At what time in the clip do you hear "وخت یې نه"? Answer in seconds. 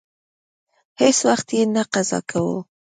1.27-1.83